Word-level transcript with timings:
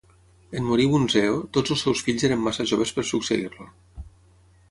En 0.59 0.63
morir 0.69 0.87
Bunseo, 0.93 1.35
tots 1.57 1.75
els 1.75 1.83
seus 1.87 2.01
fills 2.07 2.25
eren 2.29 2.43
massa 2.47 2.67
joves 2.73 2.93
per 2.97 3.07
succeir-lo. 3.11 3.71